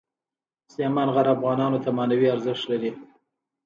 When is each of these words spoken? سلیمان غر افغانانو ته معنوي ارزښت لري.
سلیمان 0.71 1.07
غر 1.15 1.27
افغانانو 1.35 1.81
ته 1.83 1.89
معنوي 1.97 2.27
ارزښت 2.35 2.63
لري. 2.71 2.91